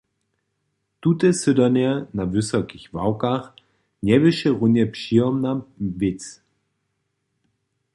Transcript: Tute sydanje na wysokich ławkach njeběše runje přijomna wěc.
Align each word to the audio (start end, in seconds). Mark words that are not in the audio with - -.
Tute 1.01 1.29
sydanje 1.41 1.91
na 2.17 2.23
wysokich 2.35 2.85
ławkach 2.95 3.45
njeběše 4.05 4.49
runje 4.59 4.85
přijomna 4.95 5.51
wěc. 5.99 6.23